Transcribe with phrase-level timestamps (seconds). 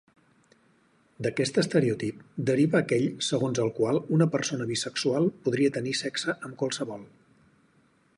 [1.25, 7.05] D'aquest estereotip, deriva aquell segons el qual una persona bisexual podria tenir sexe amb qualsevol.